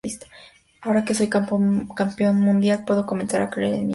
Ahora 0.81 1.05
que 1.05 1.13
soy 1.13 1.29
campeón 1.29 2.41
mundial 2.41 2.85
puedo 2.85 3.05
comenzar 3.05 3.43
a 3.43 3.51
creer 3.51 3.75
en 3.75 3.79
mí 3.81 3.83
mismo. 3.83 3.89